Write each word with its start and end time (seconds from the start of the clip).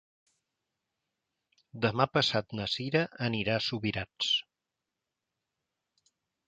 Demà 1.85 2.09
passat 2.15 2.57
na 2.61 2.67
Cira 2.77 3.05
anirà 3.29 3.59
a 3.61 3.65
Subirats. 3.67 4.35